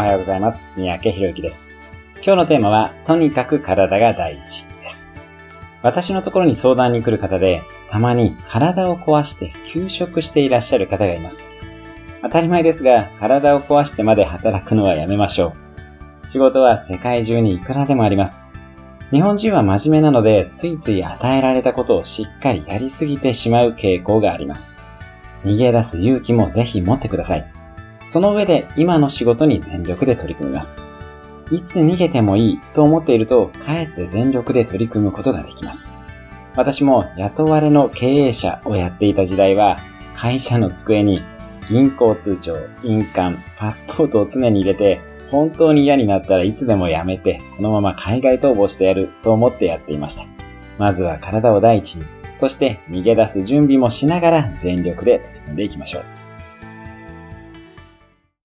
[0.00, 0.72] おはようございます。
[0.78, 1.72] 三宅博之です。
[2.24, 5.12] 今日のテーマは、とにかく体が第一です。
[5.82, 11.50] 私のところに相談に来る方で、たまに体を壊して休職していらっしゃる方がいます。
[12.22, 15.52] 当たり前ですが、体を壊してまで働くのはやめましょ
[16.24, 16.30] う。
[16.30, 18.46] 仕事は世界中にいくらでもあります。
[19.10, 24.78] 日本人は真面目なので、ついつい与えられたことをしっかりやりすぎてしまう傾向があります。
[25.44, 27.59] 逃げ出す勇気もぜひ持ってください。
[28.10, 30.82] その上で今の仕事に全力で取り組みます。
[31.52, 35.94] いつ逃げてもいいと思っていると、かえって全力で取り組むことができます。
[36.56, 39.78] 私も雇われの経営者をやっていた時代は、
[40.16, 41.22] 会社の机に
[41.68, 50.24] 銀行通帳、印鑑、パスポートを常に入れて、本当に嫌になったらいつでもやめて、このまま海外逃亡してやると思ってやっていました。
[50.78, 56.29] まずは体を第一に、そして逃げ出す準備もしながら全力で取り組んでいきましょう。